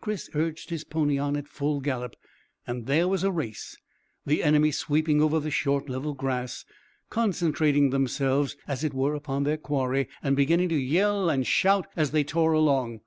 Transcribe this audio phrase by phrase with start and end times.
[0.00, 2.14] Chris urged his pony on at full gallop,
[2.68, 3.76] and there was a race,
[4.24, 6.64] the enemy sweeping over the short level grass,
[7.10, 12.12] concentrating themselves as it were upon their quarry, and beginning to yell and shout as
[12.12, 13.00] they tore along.